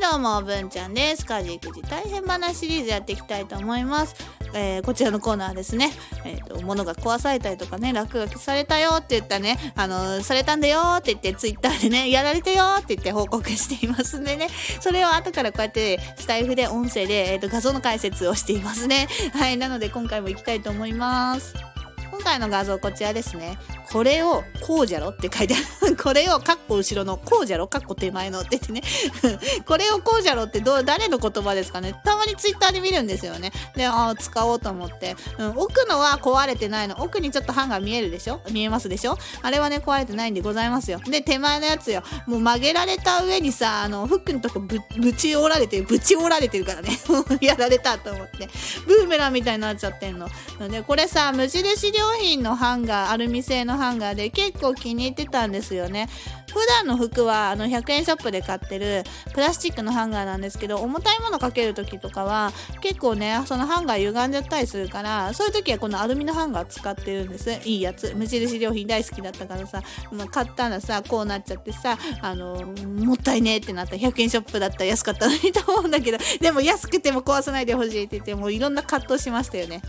[0.00, 1.26] どうも、文ちゃんです。
[1.26, 4.14] 家事育児大変話シリーズやっていきたいと思います。
[4.54, 5.90] えー、こちらのコーナーですね。
[6.24, 14.46] えっ、ー、と、物が壊されたりとかね、落書きされたよって言ったね、あのー、されたんだよって言って、ツイッターでね、やられたよって言って報告していますんでね、
[14.80, 19.08] それを後からこうやって、スタイフで音声で、えっ、と、画像の解説をしていますね。
[19.32, 21.54] はい、なので今回も行きたいと思います。
[22.12, 23.58] 今回の画像こちらですね。
[23.92, 25.10] これをこうじゃろ？
[25.10, 25.96] って書いてある。
[25.96, 27.68] これをカッコ後ろのこうじゃろ？
[27.68, 28.82] カッコ手前のって言ってね。
[29.66, 30.44] これをこうじゃろ？
[30.44, 31.94] ってどう、誰の言葉ですかね？
[32.04, 33.52] たまにツイッターで見るんですよね。
[33.74, 35.16] で、ああ、使おうと思って。
[35.38, 37.02] うん、奥のは壊れてないの。
[37.02, 38.40] 奥にちょっと版が見えるでしょ？
[38.50, 39.16] 見えますでしょ？
[39.42, 41.00] あれはね、壊れてないんでございますよ。
[41.00, 42.02] で、手前のやつよ。
[42.26, 46.90] もう曲げられた上にさ、あの、フックのとこぶ、ぶち折られてる、ぶち折られてるからね。
[47.40, 48.48] やられたと思って。
[48.86, 50.28] ブーメランみたいになっちゃってんの。
[50.70, 56.08] で、これさ、無印良品のハンガー、アルミ製のハンガーで結構気に入ってたんですよね。
[56.52, 67.50] 普段の服はあの100円ショップで買ってるプラスチックのハンガーなんですけど、重たいものかける時とかは結構ね、そのハンガー歪んじゃったりするから、そういう時はこのアルミのハンガー使ってるんです。
[67.64, 68.14] いいやつ。
[68.16, 79.82] 無印良品大好きだったからさ、まあ、買ったらさ、こうなっちゃってさ、あの、もったいねえってなった100円ショップだったら安かったのにと思うんだけど、でも安くても壊さないでほしいって言って、もういろんな葛藤しましたよね。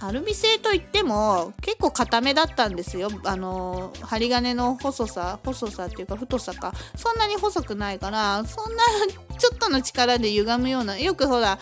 [0.00, 3.08] アルミ製といっても結構硬めだったんですよ。
[3.24, 6.72] あの針金の細さ細さっていうか太さか。
[6.96, 8.82] そんなに細くないからそんな
[9.38, 11.58] ちょっとの力で歪むようなよくほら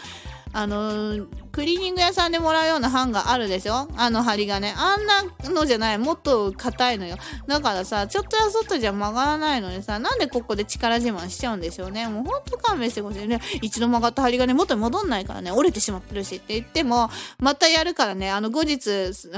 [0.55, 3.88] あのクリーニング屋さんでもらうようなハンガーあるでしょ？
[3.97, 4.72] あの針金。
[4.72, 5.98] あんなのじゃない。
[5.98, 7.16] もっと硬いのよ。
[7.46, 12.08] だからさ、ちょっとやそっとじゃ曲がらないのにさ、なんでここで力自慢しちゃうんでしょうね？
[12.08, 13.41] もうほんと勘弁してほしいね。
[13.62, 18.89] 一度曲がった針金元に戻んないからね、折れてしまってるしって言っても、またやるからね、あの後日、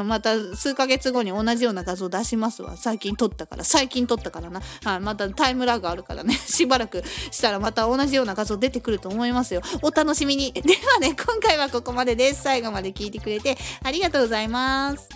[0.05, 2.77] また数ヶ月後に同じような画像出しますわ。
[2.77, 3.65] 最近撮ったから。
[3.65, 4.61] 最近撮ったからな。
[4.85, 6.35] はい、またタイムラグあるからね。
[6.47, 9.61] しばらくしたらまた同じような画像出てくると思いますよ。
[9.83, 10.53] お楽しみに。
[10.53, 10.61] で
[10.95, 12.43] はね、今回はここまでです。
[12.43, 15.16] 最後まで聞いてくれてありがとうございます。